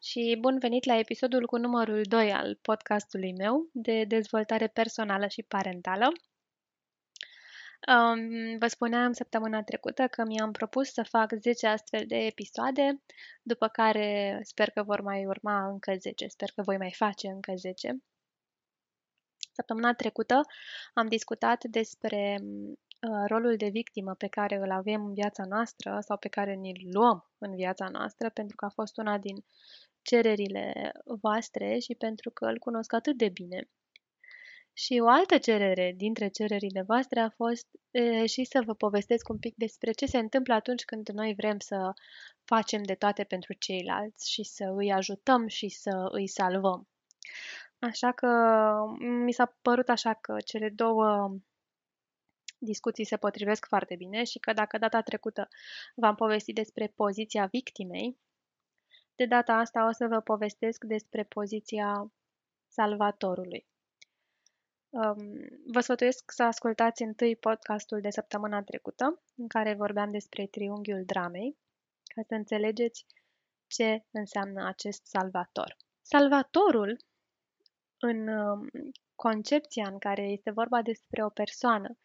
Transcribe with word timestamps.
și 0.00 0.36
bun 0.40 0.58
venit 0.58 0.84
la 0.84 0.98
episodul 0.98 1.46
cu 1.46 1.56
numărul 1.56 2.02
2 2.02 2.32
al 2.32 2.58
podcastului 2.62 3.32
meu 3.32 3.68
de 3.72 4.04
dezvoltare 4.04 4.66
personală 4.66 5.26
și 5.26 5.42
parentală. 5.42 6.12
Um, 7.88 8.58
vă 8.58 8.66
spuneam 8.66 9.12
săptămâna 9.12 9.62
trecută 9.62 10.06
că 10.06 10.24
mi-am 10.24 10.52
propus 10.52 10.92
să 10.92 11.02
fac 11.02 11.32
10 11.40 11.66
astfel 11.66 12.04
de 12.06 12.16
episoade, 12.16 13.02
după 13.42 13.68
care 13.68 14.40
sper 14.42 14.70
că 14.70 14.82
vor 14.82 15.00
mai 15.00 15.26
urma 15.26 15.68
încă 15.68 15.94
10, 15.98 16.26
sper 16.26 16.50
că 16.54 16.62
voi 16.62 16.76
mai 16.76 16.92
face 16.92 17.28
încă 17.28 17.52
10. 17.56 18.02
Săptămâna 19.52 19.94
trecută 19.94 20.40
am 20.94 21.06
discutat 21.06 21.64
despre 21.64 22.38
uh, 22.42 22.78
rolul 23.26 23.56
de 23.56 23.68
victimă 23.68 24.14
pe 24.14 24.26
care 24.26 24.56
îl 24.56 24.70
avem 24.70 25.04
în 25.04 25.14
viața 25.14 25.44
noastră 25.44 25.98
sau 26.00 26.16
pe 26.16 26.28
care 26.28 26.54
ni-l 26.54 26.88
luăm 26.92 27.30
în 27.38 27.54
viața 27.54 27.88
noastră, 27.88 28.30
pentru 28.30 28.56
că 28.56 28.64
a 28.64 28.68
fost 28.68 28.96
una 28.96 29.18
din 29.18 29.44
cererile 30.02 30.92
voastre 31.20 31.78
și 31.78 31.94
pentru 31.94 32.30
că 32.30 32.44
îl 32.44 32.58
cunosc 32.58 32.92
atât 32.92 33.16
de 33.16 33.28
bine. 33.28 33.68
Și 34.72 34.98
o 35.02 35.08
altă 35.08 35.38
cerere 35.38 35.94
dintre 35.96 36.28
cererile 36.28 36.82
voastre 36.82 37.20
a 37.20 37.28
fost 37.28 37.66
e, 37.90 38.26
și 38.26 38.44
să 38.44 38.62
vă 38.64 38.74
povestesc 38.74 39.28
un 39.28 39.38
pic 39.38 39.54
despre 39.56 39.90
ce 39.90 40.06
se 40.06 40.18
întâmplă 40.18 40.54
atunci 40.54 40.84
când 40.84 41.08
noi 41.08 41.34
vrem 41.36 41.58
să 41.58 41.92
facem 42.44 42.82
de 42.82 42.94
toate 42.94 43.24
pentru 43.24 43.52
ceilalți 43.52 44.30
și 44.30 44.42
să 44.42 44.72
îi 44.76 44.92
ajutăm 44.92 45.46
și 45.46 45.68
să 45.68 46.08
îi 46.10 46.28
salvăm. 46.28 46.88
Așa 47.78 48.12
că 48.12 48.28
mi 49.24 49.32
s-a 49.32 49.56
părut 49.62 49.88
așa 49.88 50.14
că 50.14 50.36
cele 50.44 50.68
două 50.68 51.38
discuții 52.58 53.04
se 53.04 53.16
potrivesc 53.16 53.66
foarte 53.66 53.94
bine 53.96 54.24
și 54.24 54.38
că 54.38 54.52
dacă 54.52 54.78
data 54.78 55.00
trecută 55.00 55.48
v-am 55.94 56.14
povestit 56.14 56.54
despre 56.54 56.86
poziția 56.86 57.46
victimei, 57.46 58.18
de 59.14 59.26
data 59.26 59.52
asta 59.52 59.86
o 59.88 59.92
să 59.92 60.06
vă 60.06 60.20
povestesc 60.20 60.84
despre 60.84 61.24
poziția 61.24 62.12
salvatorului. 62.68 63.66
Um, 64.90 65.16
vă 65.66 65.80
sfătuiesc 65.80 66.30
să 66.30 66.42
ascultați 66.42 67.02
întâi 67.02 67.36
podcastul 67.36 68.00
de 68.00 68.10
săptămâna 68.10 68.62
trecută, 68.62 69.22
în 69.36 69.48
care 69.48 69.74
vorbeam 69.74 70.10
despre 70.10 70.46
triunghiul 70.46 71.04
dramei, 71.04 71.56
ca 72.04 72.22
să 72.26 72.34
înțelegeți 72.34 73.06
ce 73.66 74.04
înseamnă 74.10 74.66
acest 74.66 75.06
salvator. 75.06 75.76
Salvatorul, 76.02 76.96
în 77.98 78.28
um, 78.28 78.68
concepția 79.14 79.88
în 79.88 79.98
care 79.98 80.22
este 80.22 80.50
vorba 80.50 80.82
despre 80.82 81.24
o 81.24 81.28
persoană 81.28 81.98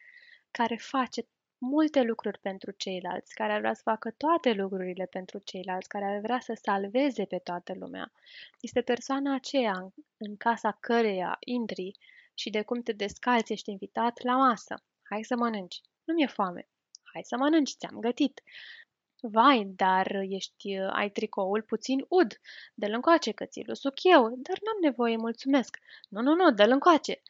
care 0.58 0.76
face 0.76 1.26
multe 1.58 2.02
lucruri 2.02 2.38
pentru 2.38 2.70
ceilalți, 2.70 3.34
care 3.34 3.52
ar 3.52 3.58
vrea 3.58 3.74
să 3.74 3.80
facă 3.84 4.10
toate 4.10 4.52
lucrurile 4.52 5.06
pentru 5.06 5.38
ceilalți, 5.38 5.88
care 5.88 6.04
ar 6.04 6.20
vrea 6.20 6.40
să 6.40 6.58
salveze 6.62 7.24
pe 7.24 7.38
toată 7.38 7.74
lumea. 7.74 8.12
Este 8.60 8.80
persoana 8.80 9.34
aceea 9.34 9.92
în 10.16 10.36
casa 10.36 10.76
căreia 10.80 11.36
intri 11.40 11.92
și 12.34 12.50
de 12.50 12.62
cum 12.62 12.82
te 12.82 12.92
descalți 12.92 13.52
ești 13.52 13.70
invitat 13.70 14.22
la 14.22 14.36
masă. 14.36 14.74
Hai 15.02 15.22
să 15.22 15.36
mănânci. 15.36 15.80
Nu 16.04 16.14
mi-e 16.14 16.26
foame. 16.26 16.68
Hai 17.12 17.22
să 17.24 17.36
mănânci, 17.36 17.76
ți-am 17.76 18.00
gătit. 18.00 18.42
Vai, 19.20 19.64
dar 19.76 20.06
ești, 20.28 20.76
ai 20.76 21.10
tricoul 21.10 21.62
puțin 21.62 22.04
ud. 22.08 22.40
Dă-l 22.74 22.92
încoace, 22.92 23.32
că 23.32 23.44
ți-l 23.44 23.74
suc 23.74 23.94
eu. 24.02 24.22
Dar 24.22 24.58
n-am 24.64 24.78
nevoie, 24.80 25.16
mulțumesc. 25.16 25.78
Nu, 26.08 26.20
nu, 26.20 26.34
nu, 26.34 26.52
dă-l 26.52 26.70
încoace. 26.70 27.22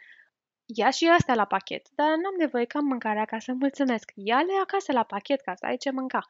Ia 0.66 0.90
și 0.90 1.08
astea 1.08 1.34
la 1.34 1.44
pachet, 1.44 1.88
dar 1.90 2.08
n-am 2.08 2.34
nevoie 2.38 2.64
că 2.64 2.76
am 2.76 2.84
mâncare 2.84 3.18
acasă, 3.18 3.52
mulțumesc. 3.52 4.12
Ia-le 4.14 4.52
acasă 4.62 4.92
la 4.92 5.02
pachet 5.02 5.40
ca 5.40 5.54
să 5.54 5.66
ai 5.66 5.76
ce 5.76 5.90
mânca. 5.90 6.26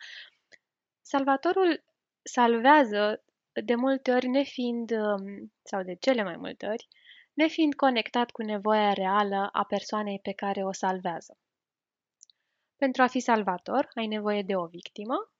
Salvatorul 1.00 1.84
salvează 2.22 3.24
de 3.64 3.74
multe 3.74 4.12
ori 4.12 4.26
nefiind, 4.26 4.90
um, 4.90 5.52
sau 5.62 5.82
de 5.82 5.94
cele 5.94 6.22
mai 6.22 6.36
multe 6.36 6.66
ori, 6.66 6.88
nefiind 7.32 7.74
conectat 7.74 8.30
cu 8.30 8.42
nevoia 8.42 8.92
reală 8.92 9.48
a 9.52 9.64
persoanei 9.64 10.18
pe 10.22 10.32
care 10.32 10.64
o 10.64 10.72
salvează. 10.72 11.38
Pentru 12.76 13.02
a 13.02 13.06
fi 13.06 13.20
salvator, 13.20 13.88
ai 13.94 14.06
nevoie 14.06 14.42
de 14.42 14.56
o 14.56 14.66
victimă 14.66 15.32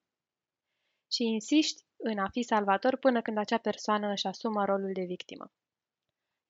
și 1.13 1.23
insiști 1.23 1.85
în 1.97 2.19
a 2.19 2.29
fi 2.29 2.43
salvator 2.43 2.97
până 2.97 3.23
când 3.23 3.39
acea 3.39 3.59
persoană 3.59 4.11
își 4.11 4.27
asumă 4.27 4.65
rolul 4.65 4.93
de 4.93 5.05
victimă. 5.05 5.53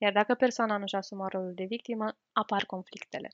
Iar 0.05 0.13
dacă 0.13 0.35
persoana 0.35 0.77
nu 0.77 0.83
își 0.83 0.95
asumă 0.95 1.29
rolul 1.29 1.55
de 1.55 1.65
victimă, 1.65 2.17
apar 2.33 2.65
conflictele. 2.65 3.31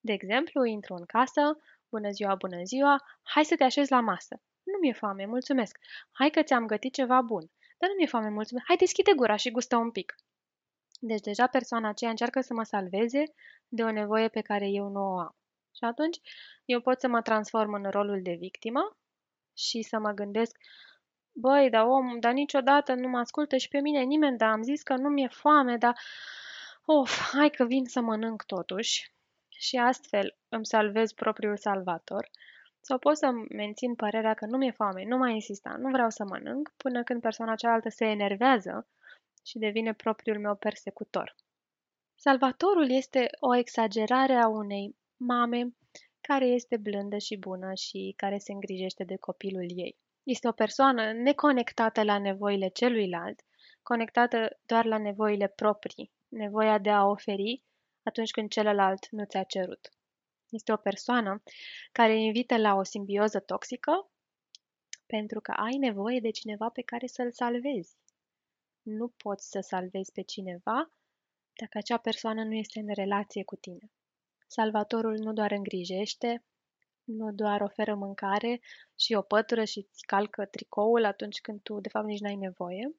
De 0.00 0.12
exemplu, 0.12 0.64
intru 0.64 0.94
în 0.94 1.04
casă, 1.04 1.58
bună 1.88 2.10
ziua, 2.10 2.34
bună 2.34 2.62
ziua, 2.62 2.96
hai 3.22 3.44
să 3.44 3.56
te 3.56 3.64
așezi 3.64 3.90
la 3.90 4.00
masă. 4.00 4.42
Nu 4.62 4.78
mi-e 4.80 4.92
foame, 4.92 5.26
mulțumesc. 5.26 5.78
Hai 6.12 6.30
că 6.30 6.42
ți-am 6.42 6.66
gătit 6.66 6.92
ceva 6.92 7.20
bun. 7.20 7.50
Dar 7.78 7.88
nu 7.88 7.94
mi-e 7.96 8.06
foame, 8.06 8.28
mulțumesc. 8.28 8.66
Hai, 8.66 8.76
deschide 8.76 9.12
gura 9.16 9.36
și 9.36 9.50
gustă 9.50 9.76
un 9.76 9.90
pic. 9.90 10.14
Deci 11.00 11.20
deja 11.20 11.46
persoana 11.46 11.88
aceea 11.88 12.10
încearcă 12.10 12.40
să 12.40 12.54
mă 12.54 12.62
salveze 12.62 13.22
de 13.68 13.82
o 13.82 13.90
nevoie 13.90 14.28
pe 14.28 14.40
care 14.40 14.68
eu 14.68 14.88
nu 14.88 15.00
o 15.00 15.18
am. 15.18 15.36
Și 15.76 15.84
atunci 15.84 16.20
eu 16.64 16.80
pot 16.80 17.00
să 17.00 17.08
mă 17.08 17.22
transform 17.22 17.72
în 17.72 17.90
rolul 17.90 18.22
de 18.22 18.34
victimă 18.38 18.96
și 19.56 19.82
să 19.82 19.98
mă 19.98 20.10
gândesc, 20.10 20.56
băi, 21.34 21.70
dar 21.70 21.84
om, 21.84 22.18
dar 22.20 22.32
niciodată 22.32 22.94
nu 22.94 23.08
mă 23.08 23.18
ascultă 23.18 23.56
și 23.56 23.68
pe 23.68 23.78
mine 23.78 24.02
nimeni, 24.02 24.38
dar 24.38 24.50
am 24.50 24.62
zis 24.62 24.82
că 24.82 24.94
nu 24.96 25.08
mi-e 25.08 25.28
foame, 25.28 25.76
dar 25.76 25.98
of, 26.84 27.30
hai 27.32 27.50
că 27.50 27.64
vin 27.64 27.84
să 27.84 28.00
mănânc 28.00 28.42
totuși. 28.42 29.12
Și 29.48 29.76
astfel 29.76 30.36
îmi 30.48 30.66
salvez 30.66 31.12
propriul 31.12 31.56
salvator. 31.56 32.30
Sau 32.80 32.98
pot 32.98 33.16
să 33.16 33.30
mențin 33.48 33.94
părerea 33.94 34.34
că 34.34 34.46
nu 34.46 34.56
mi-e 34.56 34.70
foame, 34.70 35.04
nu 35.04 35.16
mai 35.16 35.32
insista, 35.32 35.76
nu 35.78 35.90
vreau 35.90 36.10
să 36.10 36.24
mănânc, 36.24 36.72
până 36.76 37.02
când 37.02 37.20
persoana 37.20 37.54
cealaltă 37.54 37.88
se 37.88 38.04
enervează 38.04 38.88
și 39.44 39.58
devine 39.58 39.92
propriul 39.92 40.38
meu 40.38 40.54
persecutor. 40.54 41.34
Salvatorul 42.14 42.90
este 42.90 43.26
o 43.40 43.56
exagerare 43.56 44.34
a 44.34 44.48
unei 44.48 44.96
mame 45.16 45.74
care 46.20 46.46
este 46.46 46.76
blândă 46.76 47.18
și 47.18 47.36
bună 47.36 47.74
și 47.74 48.14
care 48.16 48.38
se 48.38 48.52
îngrijește 48.52 49.04
de 49.04 49.16
copilul 49.16 49.66
ei. 49.74 49.96
Este 50.24 50.48
o 50.48 50.52
persoană 50.52 51.12
neconectată 51.12 52.02
la 52.02 52.18
nevoile 52.18 52.68
celuilalt, 52.68 53.40
conectată 53.82 54.58
doar 54.66 54.84
la 54.84 54.98
nevoile 54.98 55.48
proprii, 55.48 56.12
nevoia 56.28 56.78
de 56.78 56.90
a 56.90 57.04
oferi 57.04 57.62
atunci 58.02 58.30
când 58.30 58.50
celălalt 58.50 59.10
nu 59.10 59.24
ți-a 59.24 59.42
cerut. 59.42 59.88
Este 60.48 60.72
o 60.72 60.76
persoană 60.76 61.42
care 61.92 62.20
invită 62.20 62.56
la 62.56 62.74
o 62.74 62.82
simbioză 62.82 63.40
toxică 63.40 64.10
pentru 65.06 65.40
că 65.40 65.52
ai 65.52 65.76
nevoie 65.76 66.20
de 66.20 66.30
cineva 66.30 66.68
pe 66.68 66.82
care 66.82 67.06
să-l 67.06 67.32
salvezi 67.32 67.96
nu 68.84 69.08
poți 69.08 69.48
să 69.48 69.60
salvezi 69.60 70.12
pe 70.12 70.22
cineva 70.22 70.92
dacă 71.52 71.78
acea 71.78 71.96
persoană 71.96 72.44
nu 72.44 72.54
este 72.54 72.78
în 72.78 72.94
relație 72.94 73.44
cu 73.44 73.56
tine. 73.56 73.90
Salvatorul 74.46 75.18
nu 75.18 75.32
doar 75.32 75.50
îngrijește, 75.50 76.44
nu 77.04 77.32
doar 77.32 77.60
oferă 77.60 77.94
mâncare 77.94 78.60
și 78.98 79.14
o 79.14 79.22
pătură 79.22 79.64
și 79.64 79.78
îți 79.78 80.06
calcă 80.06 80.44
tricoul 80.44 81.04
atunci 81.04 81.40
când 81.40 81.60
tu, 81.62 81.80
de 81.80 81.88
fapt, 81.88 82.06
nici 82.06 82.20
n-ai 82.20 82.36
nevoie, 82.36 82.94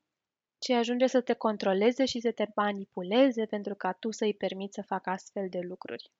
ci 0.59 0.69
ajunge 0.69 1.07
să 1.07 1.21
te 1.21 1.33
controleze 1.33 2.05
și 2.05 2.19
să 2.19 2.31
te 2.31 2.45
manipuleze 2.55 3.45
pentru 3.45 3.75
ca 3.75 3.91
tu 3.91 4.11
să-i 4.11 4.33
permiți 4.33 4.73
să 4.73 4.81
facă 4.81 5.09
astfel 5.09 5.49
de 5.49 5.59
lucruri. 5.59 6.11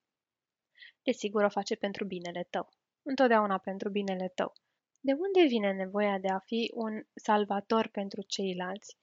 Desigur, 1.03 1.44
o 1.44 1.50
face 1.50 1.75
pentru 1.75 2.06
binele 2.06 2.47
tău. 2.50 2.69
Întotdeauna 3.03 3.57
pentru 3.57 3.90
binele 3.90 4.28
tău. 4.35 4.53
De 5.00 5.13
unde 5.13 5.47
vine 5.47 5.72
nevoia 5.72 6.19
de 6.19 6.28
a 6.28 6.40
fi 6.40 6.72
un 6.74 7.03
salvator 7.16 7.88
pentru 7.88 8.22
ceilalți? 8.22 8.97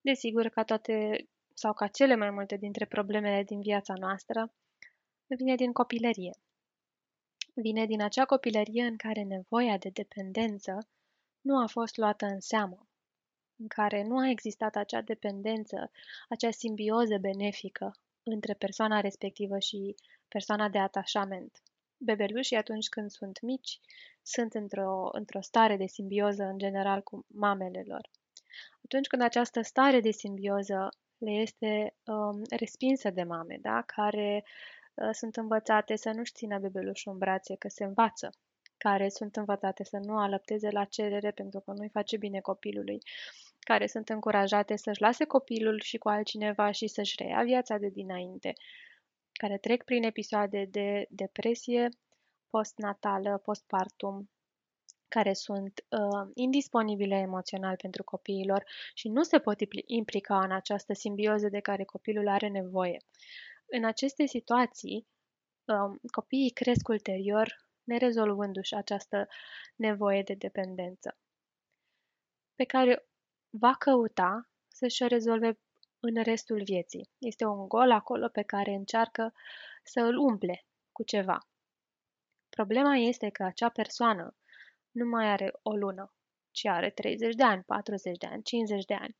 Desigur, 0.00 0.48
ca 0.48 0.64
toate 0.64 1.28
sau 1.54 1.72
ca 1.72 1.86
cele 1.86 2.14
mai 2.14 2.30
multe 2.30 2.56
dintre 2.56 2.84
problemele 2.84 3.42
din 3.42 3.60
viața 3.60 3.94
noastră, 3.94 4.54
vine 5.26 5.54
din 5.54 5.72
copilărie. 5.72 6.32
Vine 7.56 7.86
din 7.86 8.02
acea 8.02 8.24
copilărie 8.24 8.84
în 8.84 8.96
care 8.96 9.22
nevoia 9.22 9.78
de 9.78 9.88
dependență 9.88 10.88
nu 11.40 11.62
a 11.62 11.66
fost 11.66 11.96
luată 11.96 12.26
în 12.26 12.40
seamă, 12.40 12.88
în 13.56 13.66
care 13.66 14.02
nu 14.02 14.18
a 14.18 14.28
existat 14.28 14.76
acea 14.76 15.00
dependență, 15.00 15.90
acea 16.28 16.50
simbioză 16.50 17.16
benefică 17.18 17.92
între 18.22 18.54
persoana 18.54 19.00
respectivă 19.00 19.58
și 19.58 19.94
persoana 20.28 20.68
de 20.68 20.78
atașament. 20.78 21.62
Bebelușii 21.96 22.56
atunci 22.56 22.88
când 22.88 23.10
sunt 23.10 23.40
mici 23.40 23.80
sunt 24.22 24.54
într-o, 24.54 25.08
într-o 25.12 25.40
stare 25.40 25.76
de 25.76 25.86
simbioză 25.86 26.42
în 26.42 26.58
general 26.58 27.02
cu 27.02 27.24
mamele 27.28 27.84
lor 27.86 28.10
atunci 28.84 29.06
când 29.06 29.22
această 29.22 29.60
stare 29.62 30.00
de 30.00 30.10
simbioză 30.10 30.88
le 31.18 31.30
este 31.30 31.94
um, 32.04 32.42
respinsă 32.56 33.10
de 33.10 33.22
mame, 33.22 33.58
da? 33.60 33.82
care 33.82 34.44
uh, 34.44 34.83
sunt 35.12 35.36
învățate 35.36 35.96
să 35.96 36.10
nu-și 36.10 36.32
țină 36.32 36.58
bebelușul 36.58 37.12
în 37.12 37.18
brațe, 37.18 37.54
că 37.56 37.68
se 37.68 37.84
învață, 37.84 38.30
care 38.76 39.08
sunt 39.08 39.36
învățate 39.36 39.84
să 39.84 39.98
nu 39.98 40.18
alăpteze 40.18 40.70
la 40.70 40.84
cerere 40.84 41.30
pentru 41.30 41.60
că 41.60 41.72
nu-i 41.72 41.88
face 41.88 42.16
bine 42.16 42.40
copilului, 42.40 42.98
care 43.58 43.86
sunt 43.86 44.08
încurajate 44.08 44.76
să-și 44.76 45.00
lase 45.00 45.24
copilul 45.24 45.80
și 45.80 45.98
cu 45.98 46.08
altcineva 46.08 46.70
și 46.70 46.86
să-și 46.86 47.14
reia 47.18 47.42
viața 47.42 47.76
de 47.76 47.88
dinainte, 47.88 48.52
care 49.32 49.58
trec 49.58 49.84
prin 49.84 50.02
episoade 50.02 50.64
de 50.70 51.06
depresie 51.10 51.88
postnatală, 52.50 53.40
postpartum, 53.44 54.30
care 55.08 55.32
sunt 55.32 55.84
uh, 55.88 56.30
indisponibile 56.34 57.14
emoțional 57.14 57.76
pentru 57.76 58.04
copiilor 58.04 58.64
și 58.94 59.08
nu 59.08 59.22
se 59.22 59.38
pot 59.38 59.58
implica 59.86 60.42
în 60.42 60.52
această 60.52 60.92
simbioză 60.94 61.48
de 61.48 61.60
care 61.60 61.84
copilul 61.84 62.28
are 62.28 62.48
nevoie. 62.48 62.96
În 63.76 63.84
aceste 63.84 64.26
situații, 64.26 65.06
uh, 65.64 65.98
copiii 66.10 66.50
cresc 66.50 66.88
ulterior 66.88 67.66
nerezolvându-și 67.84 68.74
această 68.74 69.28
nevoie 69.76 70.22
de 70.22 70.34
dependență, 70.34 71.18
pe 72.54 72.64
care 72.64 73.06
va 73.50 73.74
căuta 73.78 74.48
să-și 74.68 75.02
o 75.02 75.06
rezolve 75.06 75.58
în 76.00 76.22
restul 76.22 76.62
vieții. 76.62 77.10
Este 77.18 77.44
un 77.44 77.68
gol 77.68 77.90
acolo 77.90 78.28
pe 78.28 78.42
care 78.42 78.70
încearcă 78.70 79.34
să 79.84 80.00
îl 80.00 80.16
umple 80.16 80.66
cu 80.92 81.02
ceva. 81.02 81.38
Problema 82.48 82.96
este 82.96 83.30
că 83.30 83.42
acea 83.42 83.68
persoană 83.68 84.36
nu 84.90 85.04
mai 85.04 85.26
are 85.26 85.52
o 85.62 85.74
lună, 85.76 86.14
ci 86.54 86.66
are 86.66 86.90
30 86.90 87.34
de 87.34 87.42
ani, 87.42 87.62
40 87.62 88.18
de 88.18 88.26
ani, 88.26 88.42
50 88.42 88.84
de 88.84 88.94
ani. 88.94 89.16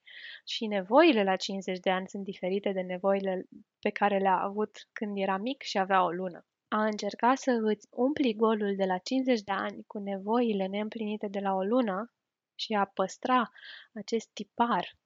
Și 0.46 0.66
nevoile 0.66 1.22
la 1.22 1.36
50 1.36 1.78
de 1.78 1.90
ani 1.90 2.08
sunt 2.08 2.25
diferite 2.25 2.72
de 2.72 2.81
nevoile 2.81 3.46
pe 3.81 3.90
care 3.90 4.19
le-a 4.19 4.38
avut 4.38 4.88
când 4.92 5.19
era 5.19 5.36
mic 5.36 5.62
și 5.62 5.78
avea 5.78 6.04
o 6.04 6.10
lună. 6.10 6.46
A 6.69 6.84
încerca 6.84 7.34
să 7.34 7.50
îți 7.62 7.86
umpli 7.90 8.34
golul 8.34 8.76
de 8.76 8.84
la 8.84 8.98
50 8.98 9.40
de 9.40 9.52
ani 9.52 9.84
cu 9.86 9.98
nevoile 9.98 10.66
neîmplinite 10.66 11.28
de 11.28 11.38
la 11.38 11.54
o 11.54 11.62
lună 11.62 12.12
și 12.54 12.72
a 12.72 12.84
păstra 12.84 13.50
acest 13.92 14.31
tipar 14.32 14.96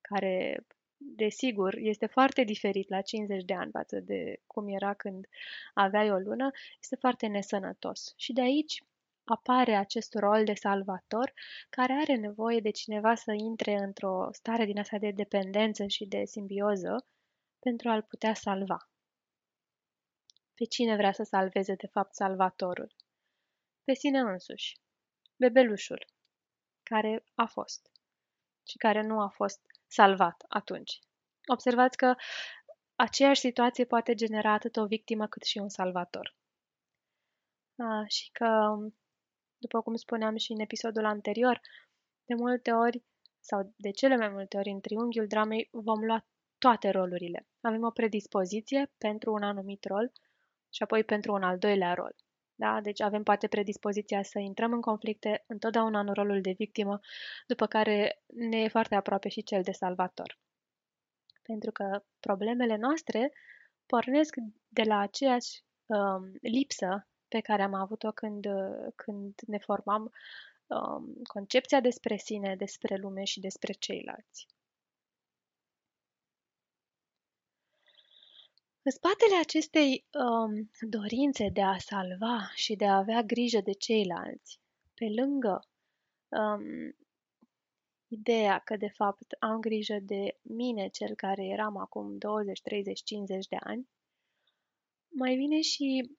care 0.00 0.64
desigur, 0.96 1.74
este 1.76 2.06
foarte 2.06 2.44
diferit 2.44 2.88
la 2.88 3.00
50 3.00 3.44
de 3.44 3.54
ani 3.54 3.70
față 3.70 4.00
de 4.00 4.40
cum 4.46 4.68
era 4.68 4.94
când 4.94 5.26
aveai 5.74 6.10
o 6.10 6.16
lună, 6.16 6.50
este 6.80 6.96
foarte 6.96 7.26
nesănătos. 7.26 8.14
Și 8.16 8.32
de 8.32 8.40
aici 8.40 8.82
apare 9.24 9.74
acest 9.74 10.14
rol 10.14 10.44
de 10.44 10.54
salvator 10.54 11.32
care 11.70 11.92
are 11.92 12.14
nevoie 12.14 12.60
de 12.60 12.70
cineva 12.70 13.14
să 13.14 13.32
intre 13.32 13.74
într-o 13.74 14.28
stare 14.32 14.64
din 14.64 14.78
asta 14.78 14.98
de 14.98 15.10
dependență 15.10 15.86
și 15.86 16.06
de 16.06 16.24
simbioză 16.24 17.06
pentru 17.58 17.88
a-l 17.88 18.02
putea 18.02 18.34
salva. 18.34 18.88
Pe 20.54 20.64
cine 20.64 20.96
vrea 20.96 21.12
să 21.12 21.22
salveze 21.22 21.74
de 21.74 21.86
fapt 21.86 22.14
salvatorul? 22.14 22.94
Pe 23.84 23.94
sine 23.94 24.18
însuși, 24.18 24.76
bebelușul, 25.36 26.06
care 26.82 27.24
a 27.34 27.44
fost 27.46 27.90
și 28.68 28.76
care 28.76 29.02
nu 29.02 29.20
a 29.20 29.28
fost 29.28 29.60
salvat 29.86 30.44
atunci. 30.48 30.98
Observați 31.46 31.96
că 31.96 32.14
aceeași 32.94 33.40
situație 33.40 33.84
poate 33.84 34.14
genera 34.14 34.52
atât 34.52 34.76
o 34.76 34.86
victimă 34.86 35.26
cât 35.26 35.42
și 35.42 35.58
un 35.58 35.68
salvator. 35.68 36.34
A, 37.78 38.04
și 38.06 38.30
că, 38.30 38.76
după 39.66 39.82
cum 39.82 39.94
spuneam 39.94 40.36
și 40.36 40.52
în 40.52 40.60
episodul 40.60 41.04
anterior, 41.04 41.60
de 42.24 42.34
multe 42.34 42.70
ori, 42.70 43.02
sau 43.40 43.72
de 43.76 43.90
cele 43.90 44.16
mai 44.16 44.28
multe 44.28 44.56
ori 44.56 44.70
în 44.70 44.80
triunghiul 44.80 45.26
dramei, 45.26 45.68
vom 45.72 46.04
lua 46.04 46.26
toate 46.58 46.90
rolurile. 46.90 47.46
Avem 47.60 47.82
o 47.84 47.90
predispoziție 47.90 48.92
pentru 48.98 49.32
un 49.32 49.42
anumit 49.42 49.84
rol 49.84 50.12
și 50.70 50.82
apoi 50.82 51.04
pentru 51.04 51.32
un 51.32 51.42
al 51.42 51.58
doilea 51.58 51.94
rol. 51.94 52.14
Da? 52.54 52.80
Deci 52.80 53.00
avem 53.00 53.22
poate 53.22 53.46
predispoziția 53.46 54.22
să 54.22 54.38
intrăm 54.38 54.72
în 54.72 54.80
conflicte 54.80 55.44
întotdeauna 55.46 56.00
în 56.00 56.12
rolul 56.12 56.40
de 56.40 56.50
victimă, 56.50 57.00
după 57.46 57.66
care 57.66 58.22
ne 58.26 58.62
e 58.62 58.68
foarte 58.68 58.94
aproape 58.94 59.28
și 59.28 59.42
cel 59.42 59.62
de 59.62 59.72
salvator. 59.72 60.38
Pentru 61.42 61.70
că 61.72 62.04
problemele 62.20 62.76
noastre 62.76 63.32
pornesc 63.86 64.34
de 64.68 64.82
la 64.82 64.98
aceeași 64.98 65.64
um, 65.86 66.32
lipsă 66.40 67.08
pe 67.34 67.40
care 67.40 67.62
am 67.62 67.74
avut-o 67.74 68.12
când, 68.12 68.46
când 68.94 69.40
ne 69.46 69.58
formam 69.58 70.12
um, 70.66 71.14
concepția 71.22 71.80
despre 71.80 72.16
sine, 72.16 72.56
despre 72.56 72.96
lume 72.96 73.24
și 73.24 73.40
despre 73.40 73.72
ceilalți. 73.72 74.46
În 78.82 78.90
spatele 78.90 79.36
acestei 79.40 80.06
um, 80.12 80.70
dorințe 80.80 81.48
de 81.48 81.62
a 81.62 81.78
salva 81.78 82.50
și 82.54 82.76
de 82.76 82.86
a 82.86 82.96
avea 82.96 83.22
grijă 83.22 83.60
de 83.60 83.72
ceilalți, 83.72 84.60
pe 84.94 85.06
lângă 85.16 85.68
um, 86.28 86.96
ideea 88.08 88.58
că 88.58 88.76
de 88.76 88.88
fapt 88.88 89.36
am 89.38 89.60
grijă 89.60 89.98
de 90.02 90.38
mine, 90.42 90.88
cel 90.88 91.14
care 91.14 91.44
eram 91.44 91.76
acum 91.76 92.18
20, 92.18 92.60
30, 92.60 93.02
50 93.02 93.46
de 93.46 93.56
ani, 93.60 93.88
mai 95.08 95.36
vine 95.36 95.60
și 95.60 96.16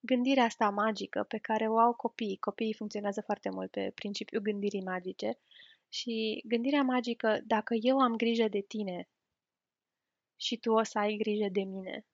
gândirea 0.00 0.44
asta 0.44 0.70
magică 0.70 1.22
pe 1.22 1.38
care 1.38 1.68
o 1.68 1.78
au 1.78 1.94
copiii. 1.94 2.36
Copiii 2.36 2.74
funcționează 2.74 3.20
foarte 3.20 3.50
mult 3.50 3.70
pe 3.70 3.92
principiul 3.94 4.42
gândirii 4.42 4.82
magice 4.82 5.38
și 5.88 6.42
gândirea 6.46 6.82
magică, 6.82 7.40
dacă 7.44 7.74
eu 7.74 7.98
am 7.98 8.16
grijă 8.16 8.48
de 8.48 8.60
tine 8.60 9.08
și 10.36 10.56
tu 10.56 10.72
o 10.72 10.82
să 10.82 10.98
ai 10.98 11.16
grijă 11.16 11.48
de 11.48 11.60
mine. 11.62 12.06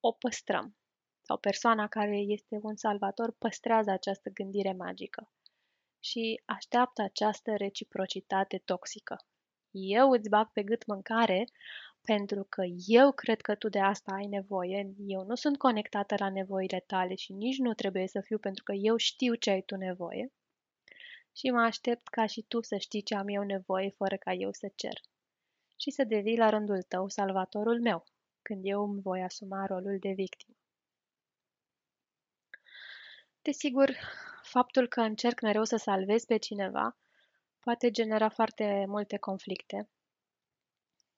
O 0.00 0.12
păstrăm. 0.12 0.76
Sau 1.22 1.38
persoana 1.38 1.88
care 1.88 2.16
este 2.16 2.58
un 2.62 2.76
salvator 2.76 3.30
păstrează 3.38 3.90
această 3.90 4.30
gândire 4.30 4.72
magică 4.72 5.30
și 6.00 6.42
așteaptă 6.44 7.02
această 7.02 7.56
reciprocitate 7.56 8.58
toxică. 8.58 9.26
Eu 9.76 10.10
îți 10.10 10.28
bag 10.28 10.52
pe 10.52 10.62
gât 10.62 10.86
mâncare 10.86 11.44
pentru 12.04 12.46
că 12.48 12.62
eu 12.86 13.12
cred 13.12 13.40
că 13.40 13.54
tu 13.54 13.68
de 13.68 13.80
asta 13.80 14.12
ai 14.14 14.26
nevoie, 14.26 14.94
eu 15.06 15.24
nu 15.24 15.34
sunt 15.34 15.58
conectată 15.58 16.14
la 16.18 16.30
nevoile 16.30 16.84
tale 16.86 17.14
și 17.14 17.32
nici 17.32 17.58
nu 17.58 17.74
trebuie 17.74 18.06
să 18.06 18.20
fiu 18.20 18.38
pentru 18.38 18.62
că 18.62 18.72
eu 18.72 18.96
știu 18.96 19.34
ce 19.34 19.50
ai 19.50 19.62
tu 19.62 19.76
nevoie. 19.76 20.32
Și 21.36 21.50
mă 21.50 21.60
aștept 21.60 22.08
ca 22.08 22.26
și 22.26 22.42
tu 22.42 22.62
să 22.62 22.76
știi 22.76 23.02
ce 23.02 23.14
am 23.14 23.28
eu 23.28 23.42
nevoie 23.42 23.90
fără 23.90 24.16
ca 24.16 24.32
eu 24.32 24.52
să 24.52 24.72
cer. 24.74 25.00
Și 25.76 25.90
să 25.90 26.04
devii 26.04 26.36
la 26.36 26.48
rândul 26.48 26.82
tău 26.82 27.08
salvatorul 27.08 27.80
meu, 27.80 28.04
când 28.42 28.60
eu 28.64 28.82
îmi 28.82 29.00
voi 29.00 29.22
asuma 29.22 29.66
rolul 29.66 29.98
de 30.00 30.12
victimă. 30.12 30.56
Desigur, 33.42 33.96
faptul 34.42 34.88
că 34.88 35.00
încerc 35.00 35.40
mereu 35.40 35.64
să 35.64 35.76
salvez 35.76 36.24
pe 36.24 36.36
cineva 36.36 36.96
poate 37.64 37.90
genera 37.90 38.28
foarte 38.28 38.84
multe 38.86 39.16
conflicte. 39.16 39.88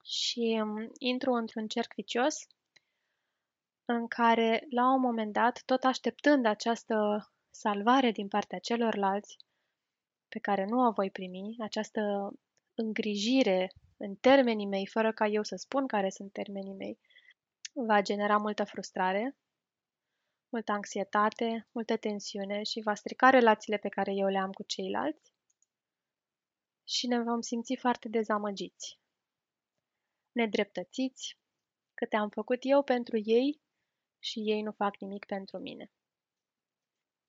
Și 0.05 0.61
um, 0.63 0.91
intru 0.99 1.33
într-un 1.33 1.67
cerc 1.69 1.95
vicios 1.95 2.37
în 3.85 4.07
care, 4.07 4.67
la 4.71 4.95
un 4.95 5.01
moment 5.01 5.33
dat, 5.33 5.63
tot 5.65 5.85
așteptând 5.85 6.47
această 6.47 6.97
salvare 7.51 8.11
din 8.11 8.29
partea 8.29 8.59
celorlalți, 8.59 9.37
pe 10.29 10.39
care 10.39 10.65
nu 10.65 10.87
o 10.87 10.91
voi 10.91 11.11
primi, 11.11 11.57
această 11.59 12.33
îngrijire 12.75 13.73
în 13.97 14.15
termenii 14.15 14.67
mei, 14.67 14.87
fără 14.87 15.13
ca 15.13 15.27
eu 15.27 15.43
să 15.43 15.57
spun 15.57 15.87
care 15.87 16.11
sunt 16.11 16.33
termenii 16.33 16.75
mei, 16.75 16.99
va 17.73 18.03
genera 18.03 18.37
multă 18.37 18.65
frustrare, 18.65 19.37
multă 20.49 20.73
anxietate, 20.73 21.69
multă 21.73 21.97
tensiune 21.97 22.63
și 22.63 22.81
va 22.85 22.95
strica 22.95 23.31
relațiile 23.31 23.79
pe 23.79 23.89
care 23.89 24.13
eu 24.13 24.29
le 24.29 24.39
am 24.39 24.53
cu 24.53 24.63
ceilalți 24.63 25.35
și 26.89 27.07
ne 27.07 27.23
vom 27.23 27.41
simți 27.41 27.77
foarte 27.77 28.09
dezamăgiți, 28.09 28.99
nedreptățiți, 30.33 31.39
că 31.95 32.07
te-am 32.07 32.29
făcut 32.29 32.59
eu 32.61 32.83
pentru 32.83 33.17
ei 33.17 33.61
și 34.19 34.39
ei 34.39 34.63
nu 34.63 34.73
fac 34.73 35.01
nimic 35.01 35.25
pentru 35.25 35.59
mine. 35.59 35.91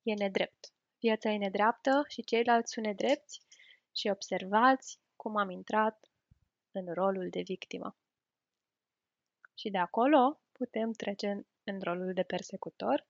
E 0.01 0.13
nedrept. 0.13 0.73
Viața 0.99 1.29
e 1.29 1.37
nedreaptă 1.37 2.03
și 2.07 2.21
ceilalți 2.21 2.71
sunt 2.71 2.85
nedrepți 2.85 3.39
și 3.95 4.07
observați 4.07 4.99
cum 5.15 5.37
am 5.37 5.49
intrat 5.49 6.11
în 6.71 6.93
rolul 6.93 7.29
de 7.29 7.41
victimă. 7.41 7.97
Și 9.53 9.69
de 9.69 9.77
acolo 9.77 10.41
putem 10.51 10.91
trece 10.91 11.27
în, 11.27 11.43
în 11.63 11.79
rolul 11.81 12.13
de 12.13 12.23
persecutor, 12.23 13.07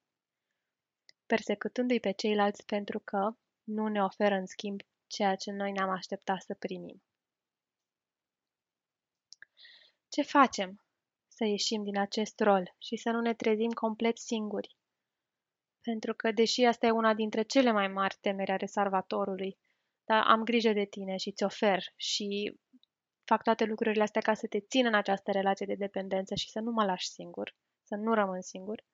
persecutându-i 1.25 1.99
pe 1.99 2.11
ceilalți 2.11 2.65
pentru 2.65 2.99
că 2.99 3.37
nu 3.63 3.87
ne 3.87 4.03
oferă 4.03 4.35
în 4.35 4.45
schimb 4.45 4.81
ceea 5.07 5.35
ce 5.35 5.51
noi 5.51 5.71
ne-am 5.71 5.89
așteptat 5.89 6.41
să 6.41 6.53
primim. 6.53 7.03
Ce 10.09 10.21
facem 10.21 10.81
să 11.27 11.45
ieșim 11.45 11.83
din 11.83 11.97
acest 11.97 12.39
rol 12.39 12.75
și 12.77 12.95
să 12.95 13.09
nu 13.09 13.21
ne 13.21 13.33
trezim 13.33 13.71
complet 13.71 14.17
singuri? 14.17 14.75
Pentru 15.81 16.13
că, 16.13 16.31
deși 16.31 16.63
asta 16.63 16.85
e 16.85 16.91
una 16.91 17.13
dintre 17.13 17.41
cele 17.41 17.71
mai 17.71 17.87
mari 17.87 18.17
temeri 18.21 18.51
ale 18.51 18.65
salvatorului, 18.65 19.57
dar 20.05 20.23
am 20.27 20.43
grijă 20.43 20.71
de 20.71 20.85
tine 20.85 21.17
și 21.17 21.31
ți 21.31 21.43
ofer 21.43 21.83
și 21.95 22.57
fac 23.23 23.43
toate 23.43 23.63
lucrurile 23.63 24.03
astea 24.03 24.21
ca 24.21 24.33
să 24.33 24.47
te 24.47 24.59
țin 24.59 24.85
în 24.85 24.93
această 24.93 25.31
relație 25.31 25.65
de 25.65 25.75
dependență 25.75 26.35
și 26.35 26.49
să 26.49 26.59
nu 26.59 26.71
mă 26.71 26.85
lași 26.85 27.07
singur, 27.09 27.55
să 27.83 27.95
nu 27.95 28.13
rămân 28.13 28.41
singur, 28.41 28.85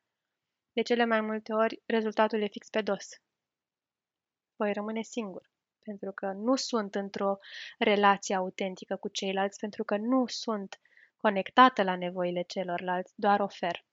de 0.73 0.81
cele 0.81 1.05
mai 1.05 1.21
multe 1.21 1.53
ori 1.53 1.81
rezultatul 1.85 2.41
e 2.41 2.47
fix 2.47 2.69
pe 2.69 2.81
dos. 2.81 3.07
Voi 4.55 4.73
rămâne 4.73 5.01
singur, 5.01 5.52
pentru 5.83 6.11
că 6.11 6.31
nu 6.31 6.55
sunt 6.55 6.95
într-o 6.95 7.37
relație 7.77 8.35
autentică 8.35 8.95
cu 8.95 9.07
ceilalți, 9.07 9.59
pentru 9.59 9.83
că 9.83 9.97
nu 9.97 10.25
sunt 10.27 10.79
conectată 11.17 11.83
la 11.83 11.95
nevoile 11.95 12.41
celorlalți, 12.41 13.13
doar 13.15 13.39
ofer. 13.39 13.85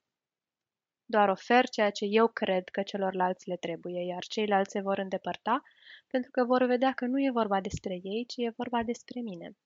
Doar 1.04 1.28
ofer 1.28 1.68
ceea 1.68 1.90
ce 1.90 2.04
eu 2.04 2.28
cred 2.28 2.68
că 2.68 2.82
celorlalți 2.82 3.48
le 3.48 3.56
trebuie, 3.56 4.04
iar 4.04 4.24
ceilalți 4.24 4.70
se 4.70 4.80
vor 4.80 4.98
îndepărta 4.98 5.62
pentru 6.06 6.30
că 6.30 6.44
vor 6.44 6.64
vedea 6.64 6.92
că 6.92 7.06
nu 7.06 7.20
e 7.20 7.30
vorba 7.30 7.60
despre 7.60 8.00
ei, 8.02 8.24
ci 8.26 8.36
e 8.36 8.52
vorba 8.56 8.82
despre 8.82 9.20
mine. 9.20 9.56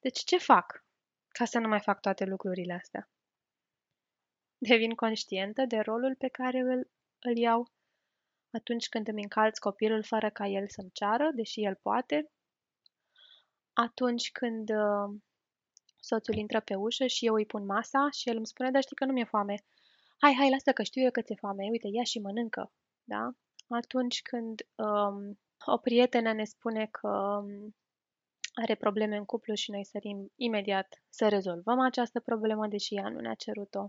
Deci 0.00 0.24
ce 0.24 0.38
fac 0.38 0.84
ca 1.28 1.44
să 1.44 1.58
nu 1.58 1.68
mai 1.68 1.80
fac 1.80 2.00
toate 2.00 2.24
lucrurile 2.24 2.72
astea? 2.72 3.08
Devin 4.58 4.94
conștientă 4.94 5.64
de 5.64 5.78
rolul 5.78 6.14
pe 6.14 6.28
care 6.28 6.58
îl, 6.58 6.90
îl 7.18 7.36
iau 7.36 7.70
atunci 8.50 8.88
când 8.88 9.08
îmi 9.08 9.22
încalți 9.22 9.60
copilul 9.60 10.02
fără 10.02 10.30
ca 10.30 10.46
el 10.46 10.68
să-mi 10.68 10.90
ceară, 10.92 11.30
deși 11.34 11.64
el 11.64 11.74
poate, 11.82 12.30
atunci 13.72 14.30
când 14.32 14.70
uh, 14.70 15.16
soțul 16.00 16.34
intră 16.34 16.60
pe 16.60 16.74
ușă 16.74 17.06
și 17.06 17.26
eu 17.26 17.34
îi 17.34 17.46
pun 17.46 17.64
masa 17.64 18.10
și 18.10 18.28
el 18.28 18.36
îmi 18.36 18.46
spune, 18.46 18.70
dar 18.70 18.82
știi 18.82 18.96
că 18.96 19.04
nu 19.04 19.12
mi-e 19.12 19.24
foame. 19.24 19.54
Hai, 20.18 20.34
hai, 20.38 20.50
lasă 20.50 20.72
că 20.72 20.82
știu 20.82 21.02
eu 21.02 21.10
că 21.10 21.22
ți-e 21.22 21.34
foame, 21.34 21.68
uite, 21.70 21.88
ia 21.92 22.02
și 22.02 22.18
mănâncă, 22.18 22.72
da? 23.04 23.30
Atunci 23.68 24.22
când 24.22 24.60
um, 24.74 25.38
o 25.66 25.76
prietenă 25.76 26.32
ne 26.32 26.44
spune 26.44 26.86
că 26.86 27.08
um, 27.08 27.76
are 28.54 28.74
probleme 28.74 29.16
în 29.16 29.24
cuplu 29.24 29.54
și 29.54 29.70
noi 29.70 29.84
sărim 29.84 30.32
imediat 30.36 31.02
să 31.08 31.28
rezolvăm 31.28 31.80
această 31.80 32.20
problemă, 32.20 32.66
deși 32.66 32.94
ea 32.94 33.08
nu 33.08 33.20
ne-a 33.20 33.34
cerut-o. 33.34 33.80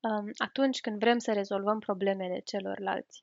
Um, 0.00 0.30
atunci 0.36 0.80
când 0.80 0.98
vrem 0.98 1.18
să 1.18 1.32
rezolvăm 1.32 1.78
problemele 1.78 2.40
celorlalți, 2.40 3.22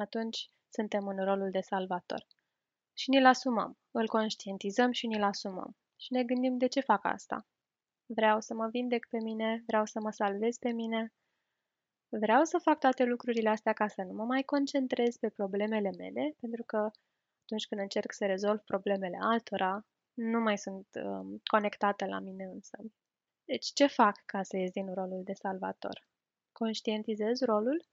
atunci 0.00 0.50
suntem 0.68 1.06
în 1.06 1.24
rolul 1.24 1.50
de 1.50 1.60
salvator. 1.60 2.26
Și 2.92 3.10
ne-l 3.10 3.26
asumăm, 3.26 3.78
îl 3.90 4.08
conștientizăm 4.08 4.92
și 4.92 5.06
ne-l 5.06 5.22
asumăm. 5.22 5.76
Și 5.96 6.12
ne 6.12 6.24
gândim 6.24 6.56
de 6.56 6.66
ce 6.66 6.80
fac 6.80 7.04
asta. 7.04 7.46
Vreau 8.06 8.40
să 8.40 8.54
mă 8.54 8.68
vindec 8.68 9.06
pe 9.06 9.18
mine, 9.22 9.62
vreau 9.66 9.84
să 9.84 10.00
mă 10.00 10.10
salvez 10.10 10.58
pe 10.58 10.70
mine, 10.70 11.12
vreau 12.08 12.44
să 12.44 12.58
fac 12.58 12.78
toate 12.78 13.04
lucrurile 13.04 13.48
astea 13.48 13.72
ca 13.72 13.88
să 13.88 14.02
nu 14.02 14.12
mă 14.12 14.24
mai 14.24 14.42
concentrez 14.42 15.16
pe 15.16 15.28
problemele 15.28 15.90
mele, 15.98 16.34
pentru 16.40 16.62
că 16.66 16.76
atunci 17.42 17.66
când 17.68 17.80
încerc 17.80 18.12
să 18.12 18.26
rezolv 18.26 18.60
problemele 18.60 19.18
altora, 19.20 19.86
nu 20.14 20.40
mai 20.40 20.58
sunt 20.58 20.86
um, 21.04 21.40
conectată 21.44 22.06
la 22.06 22.18
mine 22.18 22.44
însă. 22.44 22.78
Deci 23.44 23.66
ce 23.72 23.86
fac 23.86 24.22
ca 24.24 24.42
să 24.42 24.56
ies 24.56 24.70
din 24.70 24.94
rolul 24.94 25.22
de 25.24 25.32
salvator? 25.32 26.08
Conștientizez 26.52 27.40
rolul 27.40 27.86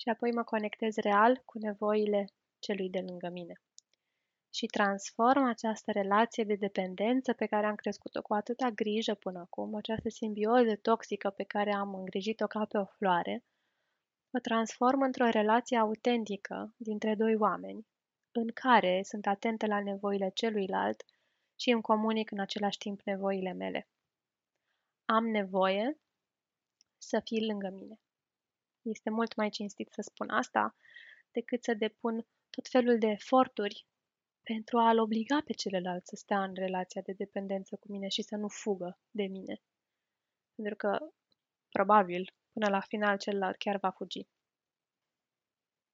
și 0.00 0.08
apoi 0.08 0.32
mă 0.32 0.42
conectez 0.42 0.96
real 0.96 1.42
cu 1.44 1.58
nevoile 1.58 2.24
celui 2.58 2.90
de 2.90 3.00
lângă 3.00 3.28
mine. 3.28 3.60
Și 4.54 4.66
transform 4.66 5.44
această 5.44 5.90
relație 5.92 6.44
de 6.44 6.54
dependență 6.54 7.32
pe 7.32 7.46
care 7.46 7.66
am 7.66 7.74
crescut-o 7.74 8.22
cu 8.22 8.34
atâta 8.34 8.70
grijă 8.70 9.14
până 9.14 9.38
acum, 9.38 9.74
această 9.74 10.08
simbioză 10.08 10.76
toxică 10.76 11.30
pe 11.30 11.44
care 11.44 11.72
am 11.72 11.94
îngrijit-o 11.94 12.46
ca 12.46 12.64
pe 12.64 12.78
o 12.78 12.84
floare, 12.84 13.44
o 14.30 14.38
transform 14.38 15.00
într-o 15.00 15.28
relație 15.28 15.76
autentică 15.76 16.74
dintre 16.76 17.14
doi 17.14 17.34
oameni, 17.34 17.86
în 18.32 18.48
care 18.54 19.00
sunt 19.02 19.26
atentă 19.26 19.66
la 19.66 19.82
nevoile 19.82 20.30
celuilalt 20.34 21.04
și 21.56 21.70
îmi 21.70 21.82
comunic 21.82 22.30
în 22.30 22.40
același 22.40 22.78
timp 22.78 23.00
nevoile 23.00 23.52
mele. 23.52 23.88
Am 25.04 25.24
nevoie 25.24 25.98
să 26.98 27.20
fii 27.24 27.46
lângă 27.46 27.68
mine. 27.68 28.00
Este 28.82 29.10
mult 29.10 29.36
mai 29.36 29.50
cinstit 29.50 29.88
să 29.92 30.00
spun 30.00 30.28
asta 30.28 30.74
decât 31.30 31.64
să 31.64 31.74
depun 31.74 32.26
tot 32.50 32.68
felul 32.68 32.98
de 32.98 33.06
eforturi 33.06 33.86
pentru 34.42 34.78
a-l 34.78 34.98
obliga 34.98 35.40
pe 35.44 35.52
celălalt 35.52 36.06
să 36.06 36.16
stea 36.16 36.42
în 36.42 36.54
relația 36.54 37.00
de 37.00 37.12
dependență 37.12 37.76
cu 37.76 37.86
mine 37.90 38.08
și 38.08 38.22
să 38.22 38.36
nu 38.36 38.48
fugă 38.48 38.98
de 39.10 39.22
mine. 39.22 39.60
Pentru 40.54 40.76
că, 40.76 40.98
probabil, 41.70 42.32
până 42.52 42.68
la 42.68 42.80
final 42.80 43.18
celălalt 43.18 43.56
chiar 43.56 43.76
va 43.76 43.90
fugi. 43.90 44.26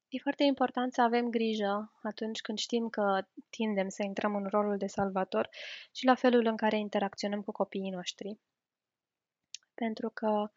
E 0.09 0.19
foarte 0.19 0.43
important 0.43 0.93
să 0.93 1.03
avem 1.03 1.31
grijă 1.31 1.93
atunci 2.03 2.41
când 2.41 2.59
știm 2.59 2.89
că 2.89 3.27
tindem 3.51 3.89
să 3.89 4.03
intrăm 4.03 4.35
în 4.35 4.47
rolul 4.47 4.77
de 4.77 4.87
salvator 4.87 5.49
și 5.93 6.05
la 6.05 6.15
felul 6.15 6.47
în 6.47 6.57
care 6.57 6.79
interacționăm 6.79 7.43
cu 7.43 7.53
copiii 7.53 7.91
noștri. 7.91 8.39
Pentru 9.75 10.11
că 10.11 10.51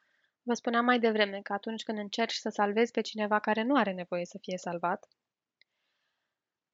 vă 0.49 0.55
spuneam 0.55 0.85
mai 0.85 0.99
devreme 0.99 1.41
că 1.41 1.53
atunci 1.53 1.83
când 1.83 1.97
încerci 1.97 2.33
să 2.35 2.49
salvezi 2.49 2.91
pe 2.91 3.01
cineva 3.01 3.39
care 3.39 3.63
nu 3.63 3.75
are 3.75 3.91
nevoie 3.91 4.25
să 4.25 4.37
fie 4.41 4.57
salvat, 4.57 5.07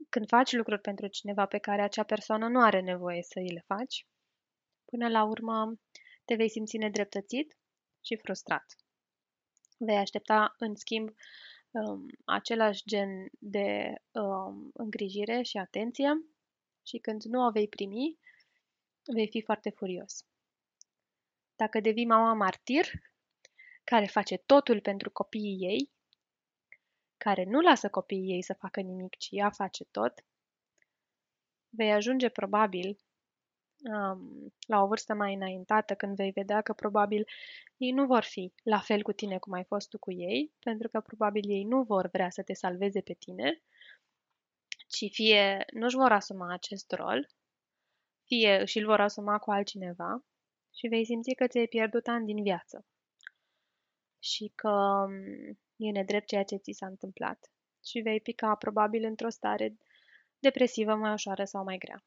când 0.10 0.28
faci 0.28 0.52
lucruri 0.52 0.82
pentru 0.82 1.08
cineva 1.08 1.46
pe 1.46 1.58
care 1.58 1.82
acea 1.82 2.04
persoană 2.04 2.48
nu 2.48 2.62
are 2.62 2.80
nevoie 2.82 3.22
să 3.22 3.40
îi 3.40 3.52
le 3.52 3.64
faci, 3.66 4.08
până 4.86 5.08
la 5.10 5.24
urmă 5.24 5.80
te 6.26 6.36
vei 6.36 6.50
simți 6.50 6.78
nedreptățit 6.78 7.58
și 8.06 8.18
frustrat. 8.18 8.66
Vei 9.78 9.98
aștepta, 9.98 10.54
în 10.58 10.76
schimb, 10.76 11.10
um, 11.72 12.06
același 12.26 12.84
gen 12.86 13.28
de 13.40 13.94
um, 14.12 14.70
îngrijire 14.74 15.42
și 15.42 15.58
atenție 15.58 16.26
și 16.88 16.98
când 16.98 17.24
nu 17.24 17.46
o 17.46 17.52
vei 17.52 17.68
primi, 17.68 18.20
vei 19.14 19.28
fi 19.28 19.42
foarte 19.42 19.70
furios. 19.70 20.26
Dacă 21.56 21.80
devii 21.80 22.06
mama 22.06 22.34
martir, 22.34 22.86
care 23.86 24.06
face 24.06 24.38
totul 24.38 24.82
pentru 24.82 25.12
copiii 25.12 25.58
ei, 25.60 25.90
care 27.18 27.44
nu 27.44 27.60
lasă 27.60 27.90
copiii 27.90 28.32
ei 28.32 28.42
să 28.42 28.54
facă 28.54 28.82
nimic, 28.82 29.16
ci 29.18 29.28
ea 29.32 29.50
face 29.50 29.84
tot, 29.84 30.14
vei 31.70 31.92
ajunge 31.92 32.30
probabil 32.30 32.98
um, 33.84 34.54
la 34.68 34.82
o 34.82 34.88
vârstă 34.88 35.14
mai 35.14 35.34
înaintată, 35.34 35.96
când 35.96 36.16
vei 36.16 36.32
vedea 36.32 36.62
că 36.62 36.74
probabil 36.74 37.28
ei 37.78 37.92
nu 37.92 38.06
vor 38.06 38.24
fi 38.24 38.54
la 38.64 38.80
fel 38.80 39.02
cu 39.02 39.12
tine 39.12 39.38
cum 39.38 39.54
ai 39.54 39.64
fost 39.64 39.90
tu 39.90 40.00
cu 40.00 40.12
ei, 40.12 40.54
pentru 40.60 40.90
că 40.90 41.00
probabil 41.00 41.50
ei 41.50 41.64
nu 41.64 41.84
vor 41.84 42.08
vrea 42.08 42.30
să 42.30 42.44
te 42.44 42.54
salveze 42.54 43.02
pe 43.02 43.14
tine, 43.14 43.62
ci 44.88 45.12
fie 45.12 45.66
nu-și 45.74 45.96
vor 45.96 46.12
asuma 46.12 46.54
acest 46.54 46.92
rol, 46.92 47.28
fie 48.24 48.66
și 48.66 48.78
îl 48.78 48.86
vor 48.86 49.00
asuma 49.00 49.38
cu 49.38 49.52
altcineva 49.52 50.26
și 50.74 50.88
vei 50.88 51.06
simți 51.06 51.34
că 51.34 51.48
ți-ai 51.48 51.68
pierdut 51.68 52.08
ani 52.08 52.26
din 52.26 52.44
viață 52.44 52.86
și 54.32 54.52
că 54.56 54.70
um, 54.70 55.58
e 55.76 55.92
nedrept 55.92 56.28
ceea 56.28 56.44
ce 56.44 56.56
ți 56.56 56.72
s-a 56.72 56.86
întâmplat 56.86 57.52
și 57.86 58.00
vei 58.00 58.22
pica 58.22 58.56
probabil 58.56 59.04
într-o 59.04 59.30
stare 59.30 59.78
depresivă 60.40 60.96
mai 60.96 61.14
ușoară 61.14 61.44
sau 61.44 61.64
mai 61.64 61.78
grea. 61.78 62.04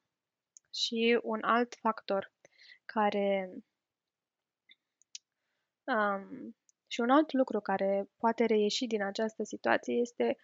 Și 0.75 1.20
un 1.22 1.42
alt 1.42 1.75
factor 1.75 2.32
care 2.84 3.50
um, 5.84 6.56
și 6.87 7.00
un 7.00 7.10
alt 7.10 7.32
lucru 7.32 7.60
care 7.60 8.10
poate 8.16 8.44
reieși 8.44 8.87
din 8.87 9.02
această 9.02 9.42
situație 9.42 9.94
este 9.94 10.37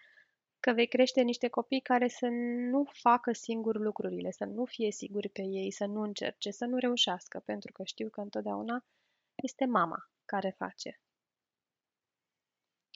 că 0.60 0.72
vei 0.72 0.88
crește 0.88 1.20
niște 1.22 1.48
copii 1.48 1.80
care 1.80 2.08
să 2.08 2.26
nu 2.70 2.84
facă 2.92 3.32
singuri 3.32 3.78
lucrurile, 3.78 4.30
să 4.30 4.44
nu 4.44 4.64
fie 4.64 4.90
siguri 4.90 5.28
pe 5.28 5.42
ei, 5.42 5.70
să 5.70 5.84
nu 5.84 6.00
încerce, 6.00 6.50
să 6.50 6.64
nu 6.64 6.78
reușească, 6.78 7.42
pentru 7.44 7.72
că 7.72 7.84
știu 7.84 8.08
că 8.08 8.20
întotdeauna 8.20 8.84
este 9.34 9.64
mama 9.64 10.10
care 10.24 10.54
face. 10.58 11.03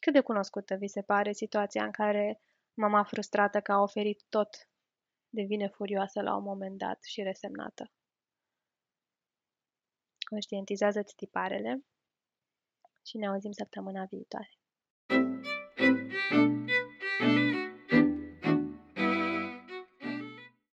Cât 0.08 0.16
de 0.16 0.22
cunoscută 0.22 0.74
vi 0.74 0.86
se 0.86 1.02
pare 1.02 1.32
situația 1.32 1.84
în 1.84 1.90
care 1.90 2.40
mama 2.74 3.04
frustrată 3.04 3.60
că 3.60 3.72
a 3.72 3.80
oferit 3.82 4.24
tot 4.28 4.68
devine 5.28 5.68
furioasă 5.68 6.22
la 6.22 6.36
un 6.36 6.42
moment 6.42 6.78
dat 6.78 7.04
și 7.04 7.22
resemnată? 7.22 7.90
Conștientizează-ți 10.18 11.14
tiparele 11.14 11.84
și 13.04 13.16
ne 13.16 13.26
auzim 13.26 13.52
săptămâna 13.52 14.04
viitoare. 14.04 14.58